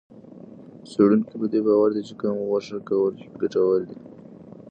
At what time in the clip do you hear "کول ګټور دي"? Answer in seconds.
2.89-3.97